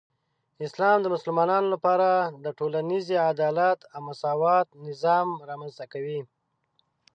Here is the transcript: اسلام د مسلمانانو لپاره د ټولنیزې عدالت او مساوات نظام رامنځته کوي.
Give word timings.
اسلام 0.67 0.97
د 1.01 1.07
مسلمانانو 1.15 1.67
لپاره 1.75 2.09
د 2.43 2.47
ټولنیزې 2.59 3.15
عدالت 3.31 3.79
او 3.93 3.99
مساوات 4.09 4.67
نظام 4.87 5.27
رامنځته 5.49 5.85
کوي. 5.93 6.19